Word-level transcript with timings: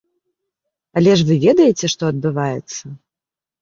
Але 1.03 1.11
ж 1.21 1.29
вы 1.29 1.35
ведаеце, 1.45 1.85
што 1.97 2.03
адбываецца! 2.11 2.83